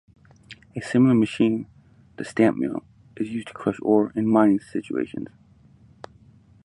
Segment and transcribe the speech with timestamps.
[0.75, 1.67] A similar machine,
[2.15, 2.83] the stamp mill,
[3.17, 5.29] is used to crush ore in mining situations.